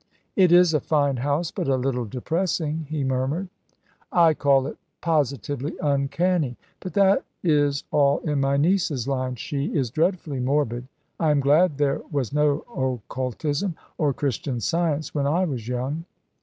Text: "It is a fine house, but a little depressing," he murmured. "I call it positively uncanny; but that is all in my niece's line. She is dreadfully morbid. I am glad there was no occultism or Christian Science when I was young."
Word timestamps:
"It 0.35 0.51
is 0.51 0.73
a 0.73 0.79
fine 0.79 1.17
house, 1.17 1.51
but 1.51 1.67
a 1.67 1.75
little 1.75 2.05
depressing," 2.05 2.87
he 2.89 3.03
murmured. 3.03 3.49
"I 4.11 4.33
call 4.33 4.65
it 4.65 4.79
positively 4.99 5.75
uncanny; 5.79 6.57
but 6.79 6.95
that 6.95 7.23
is 7.43 7.83
all 7.91 8.17
in 8.27 8.41
my 8.41 8.57
niece's 8.57 9.07
line. 9.07 9.35
She 9.35 9.65
is 9.65 9.91
dreadfully 9.91 10.39
morbid. 10.39 10.87
I 11.19 11.29
am 11.29 11.39
glad 11.39 11.77
there 11.77 12.01
was 12.11 12.33
no 12.33 12.65
occultism 12.75 13.75
or 13.99 14.11
Christian 14.11 14.59
Science 14.59 15.13
when 15.13 15.27
I 15.27 15.45
was 15.45 15.67
young." 15.67 16.05